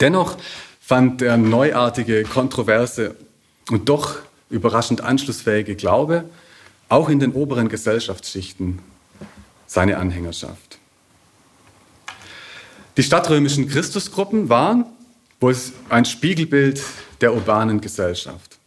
[0.00, 0.36] Dennoch
[0.80, 3.16] fand der neuartige, kontroverse
[3.70, 4.16] und doch
[4.50, 6.24] überraschend anschlussfähige Glaube
[6.88, 8.78] auch in den oberen Gesellschaftsschichten
[9.66, 10.78] seine Anhängerschaft.
[12.96, 14.86] Die stadtrömischen Christusgruppen waren
[15.40, 15.54] wohl
[15.88, 16.82] ein Spiegelbild
[17.20, 18.58] der urbanen Gesellschaft.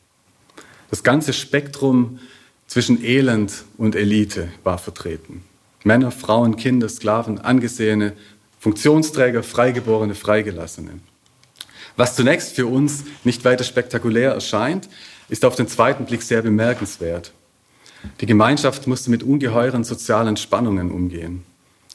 [0.90, 2.20] Das ganze Spektrum
[2.68, 5.44] zwischen Elend und Elite war vertreten.
[5.84, 8.14] Männer, Frauen, Kinder, Sklaven, Angesehene,
[8.60, 11.00] Funktionsträger, Freigeborene, Freigelassene.
[11.96, 14.90] Was zunächst für uns nicht weiter spektakulär erscheint,
[15.30, 17.34] ist auf den zweiten Blick sehr bemerkenswert.
[18.22, 21.44] Die Gemeinschaft musste mit ungeheuren sozialen Spannungen umgehen.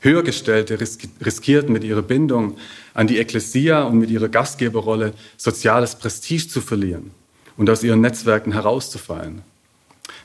[0.01, 2.57] Höhergestellte riskierten mit ihrer Bindung
[2.93, 7.11] an die Ekklesia und mit ihrer Gastgeberrolle soziales Prestige zu verlieren
[7.57, 9.43] und aus ihren Netzwerken herauszufallen.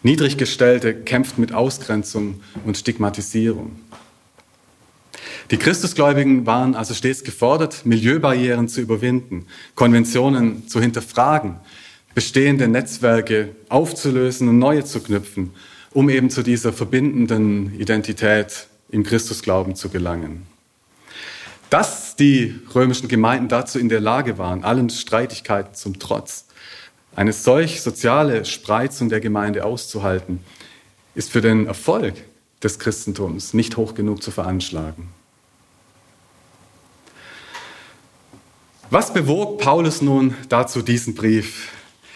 [0.04, 3.80] Niedriggestellte kämpften mit Ausgrenzung und Stigmatisierung.
[5.52, 11.56] Die Christusgläubigen waren also stets gefordert, Milieubarrieren zu überwinden, Konventionen zu hinterfragen,
[12.14, 15.52] bestehende Netzwerke aufzulösen und neue zu knüpfen,
[15.92, 20.48] um eben zu dieser verbindenden Identität im Christusglauben zu gelangen.
[21.70, 26.46] Dass die römischen Gemeinden dazu in der Lage waren, allen Streitigkeiten zum Trotz,
[27.16, 30.40] eine solch soziale Spreizung der Gemeinde auszuhalten,
[31.16, 32.16] ist für den Erfolg
[32.64, 35.10] des Christentums nicht hoch genug zu veranschlagen.
[38.90, 41.72] Was bewog Paulus nun dazu, diesen Brief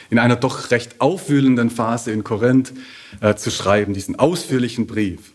[0.09, 2.73] in einer doch recht aufwühlenden Phase in Korinth
[3.21, 5.33] äh, zu schreiben, diesen ausführlichen Brief?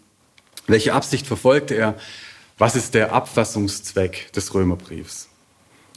[0.67, 1.95] Welche Absicht verfolgte er?
[2.59, 5.29] Was ist der Abfassungszweck des Römerbriefs?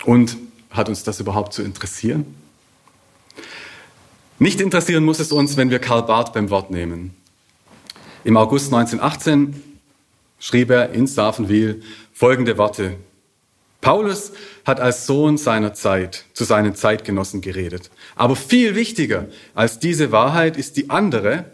[0.05, 0.37] Und
[0.69, 2.35] hat uns das überhaupt zu interessieren?
[4.39, 7.13] Nicht interessieren muss es uns, wenn wir Karl Barth beim Wort nehmen.
[8.23, 9.61] Im August 1918
[10.39, 12.95] schrieb er in Savenwil folgende Worte.
[13.81, 14.31] Paulus
[14.65, 17.89] hat als Sohn seiner Zeit zu seinen Zeitgenossen geredet.
[18.15, 21.45] Aber viel wichtiger als diese Wahrheit ist die andere,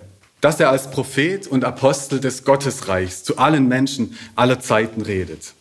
[0.41, 5.53] dass er als Prophet und Apostel des Gottesreichs zu allen Menschen aller Zeiten redet.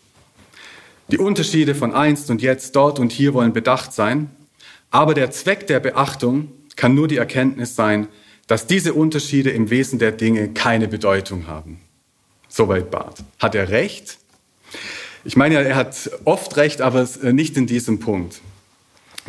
[1.09, 4.31] Die Unterschiede von einst und jetzt, dort und hier wollen bedacht sein,
[4.91, 8.09] aber der Zweck der Beachtung kann nur die Erkenntnis sein,
[8.49, 11.81] dass diese Unterschiede im Wesen der Dinge keine Bedeutung haben.
[12.49, 13.23] Soweit Barth.
[13.39, 14.19] Hat er recht?
[15.27, 18.41] Ich meine ja, er hat oft recht, aber nicht in diesem Punkt.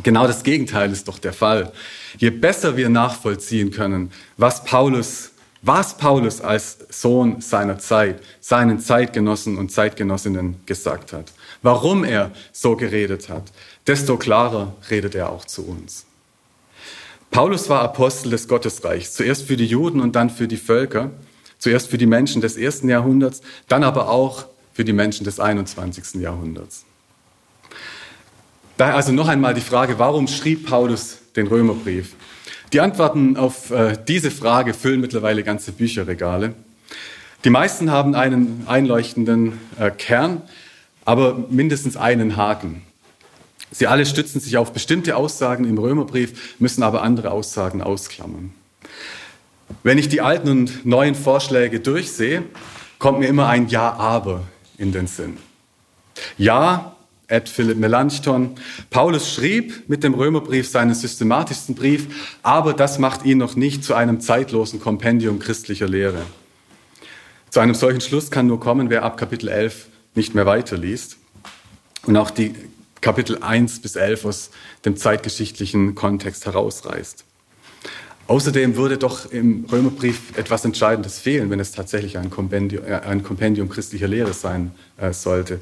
[0.03, 1.71] Genau das Gegenteil ist doch der Fall.
[2.17, 5.31] Je besser wir nachvollziehen können, was Paulus
[5.63, 11.33] was Paulus als Sohn seiner Zeit, seinen Zeitgenossen und Zeitgenossinnen gesagt hat,
[11.63, 13.51] warum er so geredet hat,
[13.87, 16.05] desto klarer redet er auch zu uns.
[17.31, 21.09] Paulus war Apostel des Gottesreichs, zuerst für die Juden und dann für die Völker,
[21.57, 24.45] zuerst für die Menschen des ersten Jahrhunderts, dann aber auch
[24.77, 26.21] für die Menschen des 21.
[26.21, 26.85] Jahrhunderts.
[28.77, 32.13] Daher also noch einmal die Frage, warum schrieb Paulus den Römerbrief?
[32.73, 36.53] Die Antworten auf äh, diese Frage füllen mittlerweile ganze Bücherregale.
[37.43, 40.43] Die meisten haben einen einleuchtenden äh, Kern,
[41.05, 42.83] aber mindestens einen Haken.
[43.71, 48.53] Sie alle stützen sich auf bestimmte Aussagen im Römerbrief, müssen aber andere Aussagen ausklammern.
[49.81, 52.43] Wenn ich die alten und neuen Vorschläge durchsehe,
[52.99, 54.43] kommt mir immer ein Ja, aber
[54.77, 55.37] in den Sinn.
[56.37, 56.95] Ja,
[57.27, 58.55] Ed Philipp Melanchthon.
[58.89, 62.07] Paulus schrieb mit dem Römerbrief seinen systematischsten Brief,
[62.41, 66.21] aber das macht ihn noch nicht zu einem zeitlosen Kompendium christlicher Lehre.
[67.49, 71.17] Zu einem solchen Schluss kann nur kommen, wer ab Kapitel 11 nicht mehr weiterliest
[72.05, 72.55] und auch die
[73.01, 74.49] Kapitel 1 bis 11 aus
[74.85, 77.25] dem zeitgeschichtlichen Kontext herausreißt.
[78.27, 83.23] Außerdem würde doch im Römerbrief etwas Entscheidendes fehlen, wenn es tatsächlich ein Kompendium, äh, ein
[83.23, 85.59] Kompendium christlicher Lehre sein äh, sollte.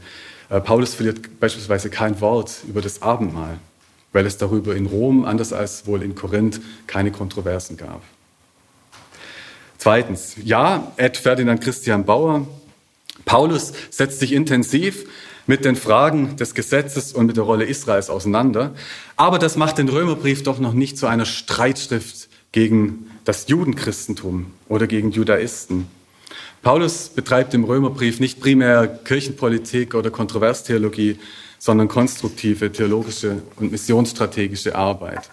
[0.49, 3.59] Äh, Paulus verliert beispielsweise kein Wort über das Abendmahl,
[4.13, 8.01] weil es darüber in Rom, anders als wohl in Korinth, keine Kontroversen gab.
[9.77, 12.47] Zweitens, ja, Ed Ferdinand Christian Bauer,
[13.25, 15.05] Paulus setzt sich intensiv
[15.45, 18.73] mit den Fragen des Gesetzes und mit der Rolle Israels auseinander,
[19.15, 24.87] aber das macht den Römerbrief doch noch nicht zu einer Streitschrift gegen das Judenchristentum oder
[24.87, 25.87] gegen Judaisten.
[26.61, 31.19] Paulus betreibt im Römerbrief nicht primär Kirchenpolitik oder Kontroverstheologie,
[31.59, 35.29] sondern konstruktive theologische und missionsstrategische Arbeit.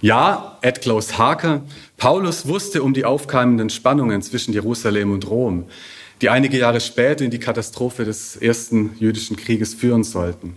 [0.00, 1.62] Ja, Ed Klaus Haker,
[1.98, 5.66] Paulus wusste um die aufkeimenden Spannungen zwischen Jerusalem und Rom,
[6.20, 10.56] die einige Jahre später in die Katastrophe des ersten jüdischen Krieges führen sollten.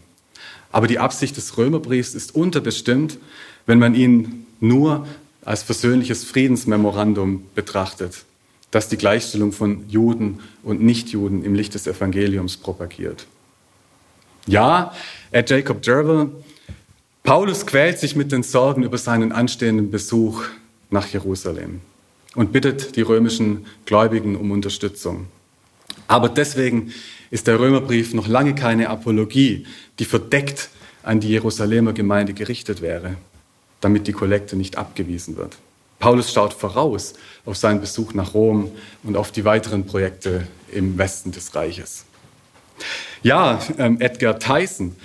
[0.71, 3.19] Aber die Absicht des Römerbriefs ist unterbestimmt,
[3.67, 5.08] wenn man ihn nur
[5.43, 8.26] als versöhnliches Friedensmemorandum betrachtet
[8.72, 13.26] das die Gleichstellung von Juden und Nichtjuden im Licht des Evangeliums propagiert.
[14.46, 14.93] Ja,
[15.32, 16.30] Ed Jacob Derwell,
[17.24, 20.43] Paulus quält sich mit den Sorgen über seinen anstehenden Besuch
[20.89, 21.82] nach Jerusalem
[22.36, 25.28] und bittet die römischen Gläubigen um Unterstützung.
[26.08, 26.93] Aber deswegen
[27.32, 29.65] ist der Römerbrief noch lange keine Apologie,
[30.00, 30.70] die verdeckt
[31.04, 33.15] an die Jerusalemer Gemeinde gerichtet wäre,
[33.82, 35.58] damit die Kollekte nicht abgewiesen wird.
[36.00, 37.13] Paulus schaut voraus
[37.46, 38.72] auf seinen Besuch nach Rom
[39.04, 42.06] und auf die weiteren Projekte im Westen des Reiches.
[43.24, 44.96] Ja, ähm, Edgar Tyson.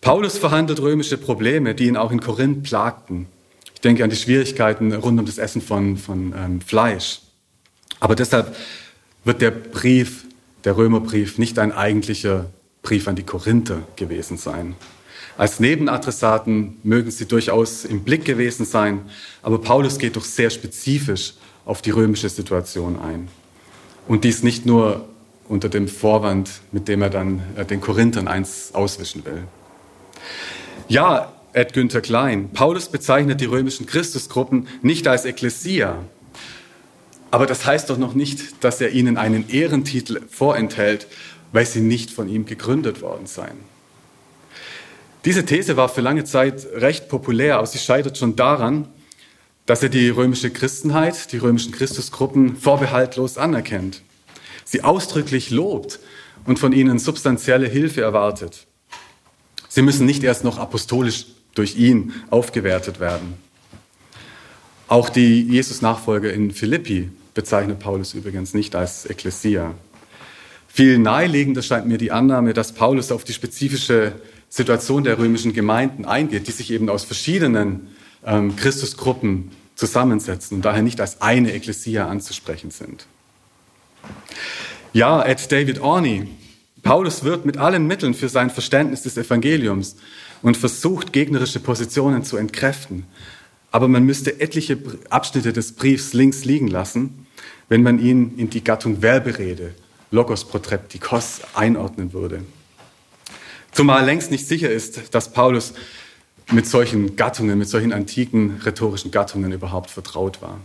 [0.00, 3.26] Paulus verhandelt römische Probleme, die ihn auch in Korinth plagten.
[3.74, 7.20] Ich denke an die Schwierigkeiten rund um das Essen von, von ähm, Fleisch.
[8.00, 8.56] Aber deshalb
[9.24, 10.24] wird der Brief
[10.64, 12.46] der Römerbrief nicht ein eigentlicher
[12.82, 14.74] Brief an die Korinther gewesen sein.
[15.38, 19.02] Als Nebenadressaten mögen sie durchaus im Blick gewesen sein,
[19.40, 23.28] aber Paulus geht doch sehr spezifisch auf die römische Situation ein.
[24.08, 25.08] Und dies nicht nur
[25.48, 29.44] unter dem Vorwand, mit dem er dann äh, den Korinthern eins auswischen will.
[30.88, 35.98] Ja, Ed Günther Klein, Paulus bezeichnet die römischen Christusgruppen nicht als Ekklesia,
[37.30, 41.06] aber das heißt doch noch nicht, dass er ihnen einen Ehrentitel vorenthält,
[41.52, 43.67] weil sie nicht von ihm gegründet worden seien.
[45.24, 48.88] Diese These war für lange Zeit recht populär, aber sie scheitert schon daran,
[49.66, 54.02] dass er die römische Christenheit, die römischen Christusgruppen vorbehaltlos anerkennt,
[54.64, 55.98] sie ausdrücklich lobt
[56.46, 58.66] und von ihnen substanzielle Hilfe erwartet.
[59.68, 63.34] Sie müssen nicht erst noch apostolisch durch ihn aufgewertet werden.
[64.86, 69.74] Auch die Jesus-Nachfolger in Philippi bezeichnet Paulus übrigens nicht als Ekklesia.
[70.66, 74.12] Viel naheliegender scheint mir die Annahme, dass Paulus auf die spezifische
[74.48, 77.88] Situation der römischen Gemeinden eingeht, die sich eben aus verschiedenen
[78.24, 83.06] ähm, Christusgruppen zusammensetzen und daher nicht als eine Ekklesia anzusprechen sind.
[84.92, 86.28] Ja, at David Orney,
[86.82, 89.96] Paulus wird mit allen Mitteln für sein Verständnis des Evangeliums
[90.42, 93.04] und versucht, gegnerische Positionen zu entkräften.
[93.70, 94.78] Aber man müsste etliche
[95.10, 97.26] Abschnitte des Briefs links liegen lassen,
[97.68, 99.74] wenn man ihn in die Gattung Werberede,
[100.10, 102.42] Logos Protreptikos, einordnen würde.
[103.72, 105.74] Zumal längst nicht sicher ist, dass Paulus
[106.50, 110.58] mit solchen Gattungen, mit solchen antiken rhetorischen Gattungen überhaupt vertraut war.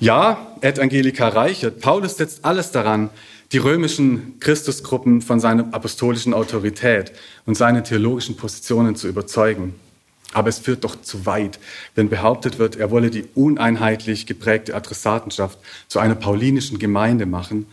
[0.00, 3.10] Ja, Ed Angelica Reichert, Paulus setzt alles daran,
[3.50, 7.12] die römischen Christusgruppen von seiner apostolischen Autorität
[7.46, 9.74] und seinen theologischen Positionen zu überzeugen.
[10.34, 11.58] Aber es führt doch zu weit,
[11.94, 17.66] wenn behauptet wird, er wolle die uneinheitlich geprägte Adressatenschaft zu einer paulinischen Gemeinde machen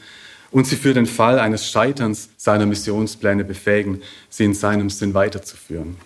[0.56, 5.98] und sie für den Fall eines Scheiterns seiner Missionspläne befähigen, sie in seinem Sinn weiterzuführen.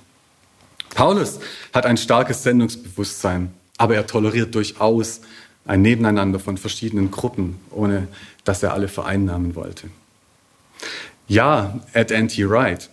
[0.95, 1.39] Paulus
[1.71, 5.21] hat ein starkes Sendungsbewusstsein, aber er toleriert durchaus
[5.65, 8.07] ein Nebeneinander von verschiedenen Gruppen, ohne
[8.43, 9.91] dass er alle vereinnahmen wollte.
[11.27, 12.49] Ja, at N.T.
[12.49, 12.89] Wright.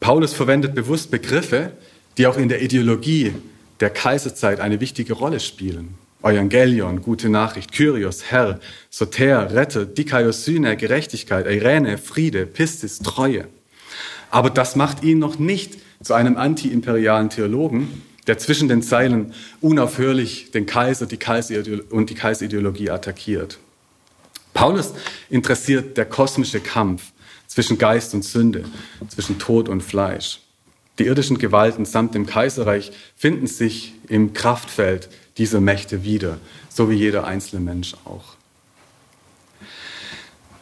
[0.00, 1.70] Paulus verwendet bewusst Begriffe,
[2.18, 3.32] die auch in der Ideologie
[3.78, 5.94] der Kaiserzeit eine wichtige Rolle spielen.
[6.22, 13.48] Evangelion, gute Nachricht, Kyrios, Herr, Soter, Retter, Dikaiosyne, Gerechtigkeit, Irene, Friede, Pistis, Treue.
[14.30, 20.50] Aber das macht ihn noch nicht zu einem antiimperialen Theologen, der zwischen den Zeilen unaufhörlich
[20.50, 21.18] den Kaiser, die
[21.90, 23.58] und die Kaiserideologie attackiert.
[24.52, 24.92] Paulus
[25.30, 27.12] interessiert der kosmische Kampf
[27.46, 28.64] zwischen Geist und Sünde,
[29.08, 30.40] zwischen Tod und Fleisch.
[30.98, 36.38] Die irdischen Gewalten samt dem Kaiserreich finden sich im Kraftfeld dieser Mächte wieder,
[36.68, 38.36] so wie jeder einzelne Mensch auch.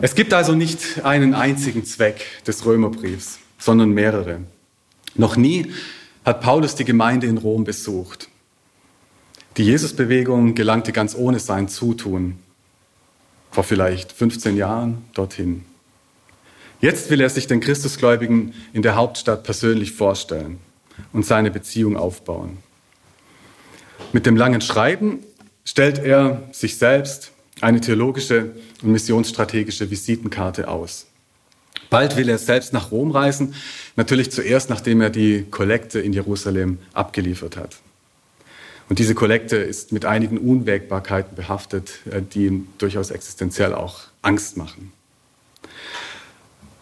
[0.00, 4.40] Es gibt also nicht einen einzigen Zweck des Römerbriefs, sondern mehrere.
[5.16, 5.72] Noch nie
[6.24, 8.28] hat Paulus die Gemeinde in Rom besucht.
[9.56, 12.38] Die Jesusbewegung gelangte ganz ohne sein Zutun
[13.50, 15.64] vor vielleicht 15 Jahren dorthin.
[16.80, 20.58] Jetzt will er sich den Christusgläubigen in der Hauptstadt persönlich vorstellen
[21.12, 22.58] und seine Beziehung aufbauen.
[24.12, 25.20] Mit dem langen Schreiben
[25.64, 31.06] stellt er sich selbst eine theologische und missionsstrategische Visitenkarte aus.
[31.90, 33.54] Bald will er selbst nach Rom reisen,
[33.96, 37.76] natürlich zuerst, nachdem er die Kollekte in Jerusalem abgeliefert hat.
[38.88, 44.56] Und diese Kollekte ist mit einigen Unwägbarkeiten behaftet, äh, die ihm durchaus existenziell auch Angst
[44.56, 44.92] machen.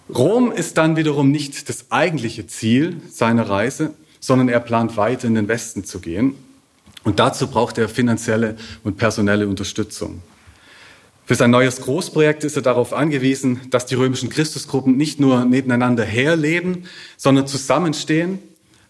[0.08, 5.34] Rom ist dann wiederum nicht das eigentliche Ziel seiner Reise, sondern er plant weiter in
[5.34, 6.34] den Westen zu gehen.
[7.06, 10.22] Und dazu braucht er finanzielle und personelle Unterstützung.
[11.24, 16.02] Für sein neues Großprojekt ist er darauf angewiesen, dass die römischen Christusgruppen nicht nur nebeneinander
[16.02, 18.40] herleben, sondern zusammenstehen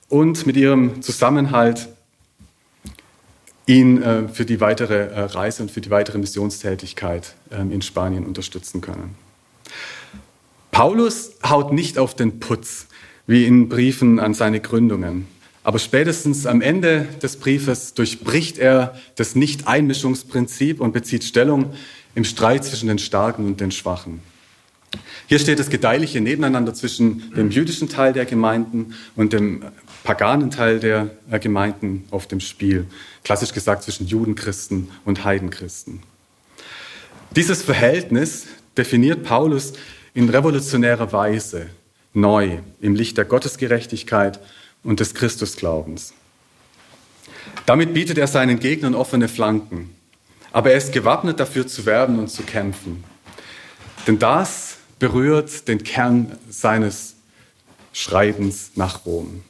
[0.09, 1.89] und mit ihrem Zusammenhalt
[3.67, 8.25] ihn äh, für die weitere äh, Reise und für die weitere Missionstätigkeit äh, in Spanien
[8.25, 9.15] unterstützen können.
[10.71, 12.87] Paulus haut nicht auf den Putz,
[13.27, 15.36] wie in Briefen an seine Gründungen.
[15.67, 21.73] Aber spätestens am Ende des Briefes durchbricht er das Nicht-Einmischungsprinzip und bezieht Stellung
[22.15, 24.21] im Streit zwischen den Starken und den Schwachen.
[25.27, 29.65] Hier steht das gedeihliche Nebeneinander zwischen dem jüdischen Teil der Gemeinden und dem
[30.05, 31.11] paganen Teil der
[31.41, 32.87] Gemeinden auf dem Spiel.
[33.25, 36.01] Klassisch gesagt zwischen Judenchristen und Heidenchristen.
[37.35, 38.47] Dieses Verhältnis
[38.79, 39.73] definiert Paulus
[40.15, 41.67] in revolutionärer Weise
[42.15, 44.39] neu im Licht der Gottesgerechtigkeit
[44.87, 46.15] und des Christusglaubens.
[47.67, 49.95] Damit bietet er seinen Gegnern offene Flanken,
[50.53, 53.05] aber er ist gewappnet dafür zu werben und zu kämpfen.
[54.07, 57.17] Denn das berührt den Kern seines
[57.93, 59.43] Schreibens nach Rom.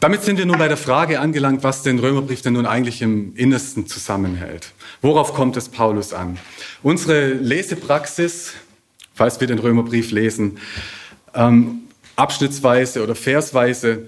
[0.00, 3.34] Damit sind wir nun bei der Frage angelangt, was den Römerbrief denn nun eigentlich im
[3.34, 4.72] Innersten zusammenhält.
[5.02, 6.38] Worauf kommt es Paulus an?
[6.82, 8.52] Unsere Lesepraxis,
[9.14, 10.58] falls wir den Römerbrief lesen,
[11.34, 11.87] ähm,
[12.18, 14.06] abschnittsweise oder versweise,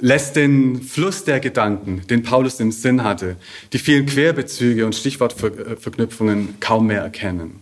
[0.00, 3.36] lässt den Fluss der Gedanken, den Paulus im Sinn hatte,
[3.72, 7.60] die vielen Querbezüge und Stichwortverknüpfungen kaum mehr erkennen.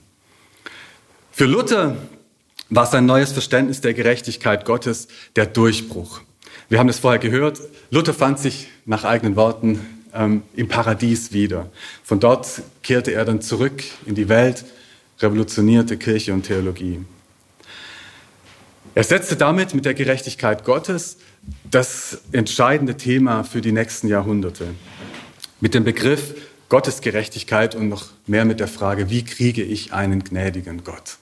[1.32, 1.97] Für Luther
[2.68, 6.20] war sein neues Verständnis der Gerechtigkeit Gottes der Durchbruch.
[6.68, 9.80] Wir haben es vorher gehört, Luther fand sich nach eigenen Worten
[10.12, 11.70] ähm, im Paradies wieder.
[12.03, 14.64] Von dort kehrte er dann zurück in die Welt,
[15.20, 17.01] revolutionierte Kirche und Theologie.
[18.97, 21.18] Er setzte damit mit der Gerechtigkeit Gottes
[21.70, 24.68] das entscheidende Thema für die nächsten Jahrhunderte.
[25.61, 26.34] Mit dem Begriff
[26.70, 31.18] Gottes Gerechtigkeit und noch mehr mit der Frage, wie kriege ich einen gnädigen Gott?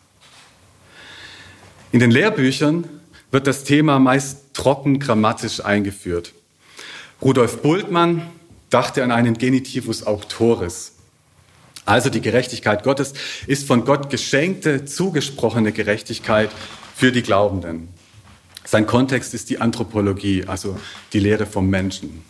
[1.90, 2.88] In den Lehrbüchern
[3.32, 6.32] wird das Thema meist trocken grammatisch eingeführt.
[7.20, 8.22] Rudolf Bultmann
[8.70, 10.92] dachte an einen Genitivus auctoris.
[11.86, 13.14] Also die Gerechtigkeit Gottes
[13.48, 16.50] ist von Gott geschenkte, zugesprochene Gerechtigkeit
[16.94, 17.88] für die Glaubenden.
[18.64, 20.78] Sein Kontext ist die Anthropologie, also
[21.12, 22.22] die Lehre vom Menschen.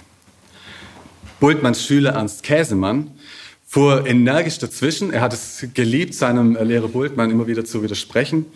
[1.38, 3.12] Bultmanns Schüler Ernst Käsemann
[3.66, 5.12] fuhr energisch dazwischen.
[5.12, 8.46] Er hat es geliebt, seinem Lehrer Bultmann immer wieder zu widersprechen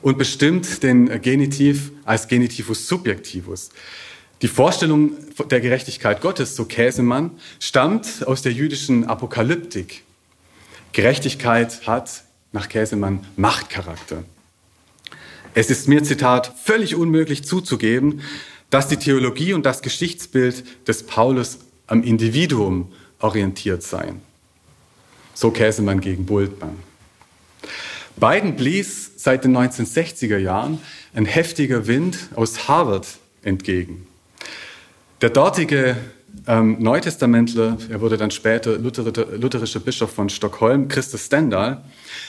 [0.00, 3.70] und bestimmt den Genitiv als Genitivus subjectivus.
[4.42, 5.12] Die Vorstellung
[5.50, 10.02] der Gerechtigkeit Gottes, so Käsemann, stammt aus der jüdischen Apokalyptik.
[10.92, 14.24] Gerechtigkeit hat nach Käsemann Machtcharakter.
[15.54, 18.20] Es ist mir, Zitat, völlig unmöglich zuzugeben,
[18.70, 24.20] dass die Theologie und das Geschichtsbild des Paulus am Individuum orientiert seien.
[25.34, 26.76] So Käsemann gegen Bultmann.
[28.16, 30.78] Beiden blies seit den 1960er Jahren
[31.14, 33.06] ein heftiger Wind aus Harvard
[33.42, 34.06] entgegen.
[35.20, 35.96] Der dortige
[36.46, 41.82] ähm, Neutestamentler, er wurde dann später lutherischer Bischof von Stockholm, Christus Stendhal,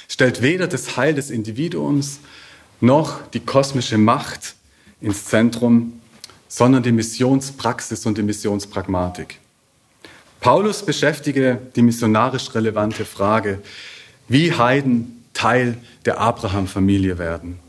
[0.07, 2.19] stellt weder das Heil des Individuums
[2.82, 4.55] noch die kosmische Macht
[4.99, 5.93] ins Zentrum,
[6.47, 9.39] sondern die Missionspraxis und die Missionspragmatik.
[10.41, 13.61] Paulus beschäftige die missionarisch relevante Frage,
[14.27, 17.59] wie Heiden Teil der Abraham-Familie werden.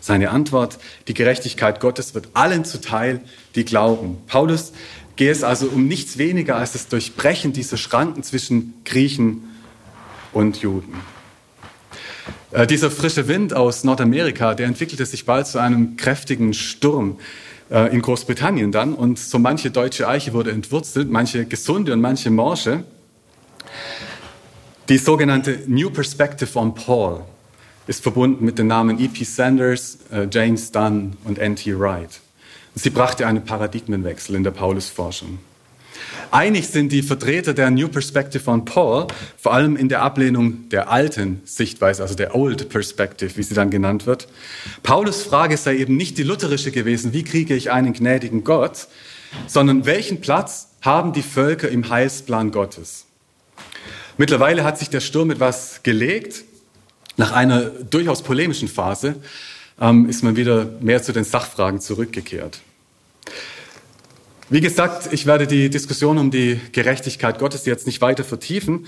[0.00, 3.20] Seine Antwort, die Gerechtigkeit Gottes wird allen zuteil,
[3.54, 4.18] die glauben.
[4.26, 4.72] Paulus
[5.16, 9.44] gehe es also um nichts weniger als das Durchbrechen dieser Schranken zwischen Griechen
[10.32, 10.94] und Juden.
[12.50, 17.18] Äh, dieser frische Wind aus Nordamerika, der entwickelte sich bald zu einem kräftigen Sturm
[17.70, 22.30] äh, in Großbritannien dann und so manche deutsche Eiche wurde entwurzelt, manche gesunde und manche
[22.30, 22.84] morsche.
[24.88, 27.20] Die sogenannte New Perspective on Paul
[27.86, 29.24] ist verbunden mit den Namen E.P.
[29.24, 31.78] Sanders, äh, James Dunn und N.T.
[31.78, 32.20] Wright.
[32.74, 35.38] Sie brachte einen Paradigmenwechsel in der Paulusforschung.
[36.30, 39.06] Einig sind die Vertreter der New Perspective on Paul,
[39.38, 43.70] vor allem in der Ablehnung der alten Sichtweise, also der Old Perspective, wie sie dann
[43.70, 44.28] genannt wird.
[44.82, 48.88] Paulus Frage sei eben nicht die lutherische gewesen, wie kriege ich einen gnädigen Gott,
[49.46, 53.06] sondern welchen Platz haben die Völker im Heilsplan Gottes?
[54.18, 56.44] Mittlerweile hat sich der Sturm etwas gelegt.
[57.16, 59.16] Nach einer durchaus polemischen Phase
[59.80, 62.60] ähm, ist man wieder mehr zu den Sachfragen zurückgekehrt.
[64.50, 68.86] Wie gesagt, ich werde die Diskussion um die Gerechtigkeit Gottes jetzt nicht weiter vertiefen.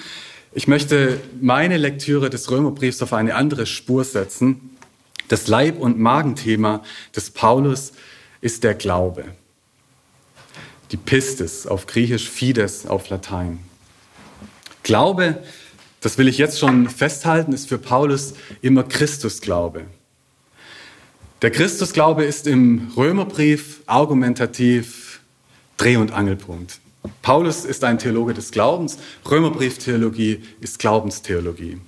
[0.55, 4.71] Ich möchte meine Lektüre des Römerbriefs auf eine andere Spur setzen.
[5.29, 6.83] Das Leib- und Magenthema
[7.15, 7.93] des Paulus
[8.41, 9.27] ist der Glaube.
[10.93, 13.59] Die Pistis auf Griechisch, Fides auf Latein.
[14.83, 15.43] Glaube,
[16.01, 18.33] das will ich jetzt schon festhalten, ist für Paulus
[18.63, 19.85] immer Christusglaube.
[21.43, 25.00] Der Christusglaube ist im Römerbrief argumentativ
[25.81, 26.79] Dreh- und Angelpunkt.
[27.23, 28.99] Paulus ist ein Theologe des Glaubens,
[29.31, 31.79] Römerbrieftheologie ist Glaubenstheologie.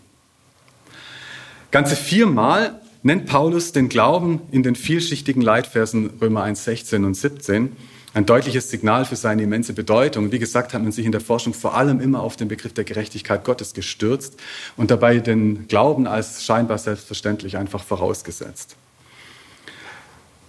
[1.71, 7.77] Ganze viermal nennt Paulus den Glauben in den vielschichtigen Leitversen Römer 1, 16 und 17.
[8.15, 10.33] Ein deutliches Signal für seine immense Bedeutung.
[10.33, 12.85] Wie gesagt, hat man sich in der Forschung vor allem immer auf den Begriff der
[12.85, 14.41] Gerechtigkeit Gottes gestürzt
[14.79, 18.75] und dabei den Glauben als scheinbar selbstverständlich einfach vorausgesetzt.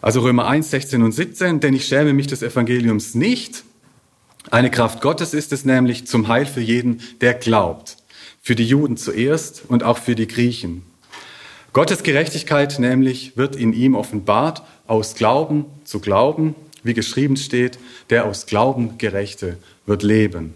[0.03, 3.63] Also Römer 1, 16 und 17, denn ich schäme mich des Evangeliums nicht.
[4.51, 7.95] Eine Kraft Gottes ist es nämlich zum Heil für jeden, der glaubt.
[8.41, 10.83] Für die Juden zuerst und auch für die Griechen.
[11.71, 17.79] Gottes Gerechtigkeit nämlich wird in ihm offenbart, aus Glauben zu Glauben, wie geschrieben steht,
[18.09, 20.53] der aus Glauben Gerechte wird leben.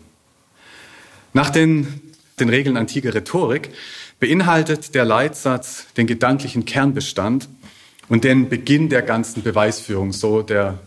[1.32, 2.02] Nach den
[2.40, 3.72] den Regeln antiker Rhetorik,
[4.20, 7.50] beinhaltet der Leitsatz den gedanklichen Kernbestand
[8.10, 10.80] und den Beginn der ganzen Beweisführung, so der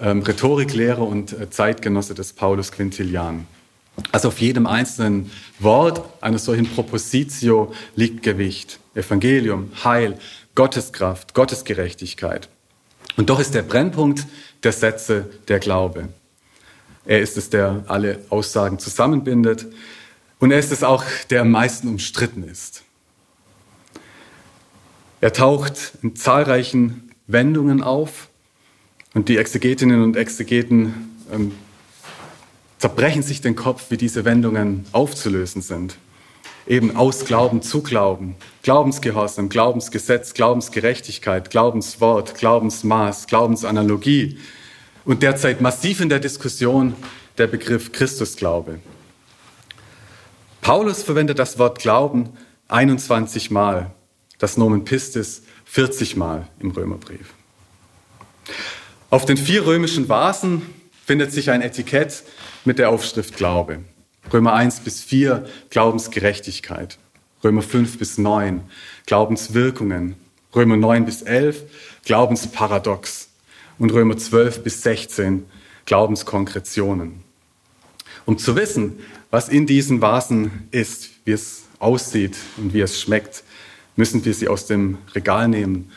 [0.00, 3.46] ähm, Rhetoriklehrer und äh, Zeitgenosse des Paulus Quintilian.
[4.10, 8.80] Also auf jedem einzelnen Wort einer solchen Propositio liegt Gewicht.
[8.94, 10.18] Evangelium, Heil,
[10.54, 12.48] Gotteskraft, Gottesgerechtigkeit.
[13.16, 14.26] Und doch ist der Brennpunkt
[14.62, 16.08] der Sätze der Glaube.
[17.06, 19.66] Er ist es, der alle Aussagen zusammenbindet.
[20.38, 22.82] Und er ist es auch, der am meisten umstritten ist.
[25.24, 28.28] Er taucht in zahlreichen Wendungen auf
[29.14, 31.52] und die Exegetinnen und Exegeten ähm,
[32.76, 35.96] zerbrechen sich den Kopf, wie diese Wendungen aufzulösen sind.
[36.66, 44.36] Eben aus Glauben zu Glauben, Glaubensgehorsam, Glaubensgesetz, Glaubensgerechtigkeit, Glaubenswort, Glaubensmaß, Glaubensanalogie
[45.06, 46.92] und derzeit massiv in der Diskussion
[47.38, 48.78] der Begriff Christusglaube.
[50.60, 52.28] Paulus verwendet das Wort Glauben
[52.68, 53.90] 21 Mal,
[54.38, 57.34] das Nomen Pistis 40 Mal im Römerbrief.
[59.10, 60.62] Auf den vier römischen Vasen
[61.04, 62.24] findet sich ein Etikett
[62.64, 63.80] mit der Aufschrift Glaube.
[64.32, 66.98] Römer 1 bis 4 Glaubensgerechtigkeit.
[67.42, 68.62] Römer 5 bis 9
[69.06, 70.16] Glaubenswirkungen.
[70.54, 71.62] Römer 9 bis 11
[72.04, 73.28] Glaubensparadox.
[73.78, 75.44] Und Römer 12 bis 16
[75.84, 77.22] Glaubenskonkretionen.
[78.24, 83.44] Um zu wissen, was in diesen Vasen ist, wie es aussieht und wie es schmeckt,
[83.96, 85.90] müssen wir sie aus dem Regal nehmen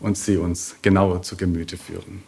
[0.00, 2.22] und sie uns genauer zu Gemüte führen.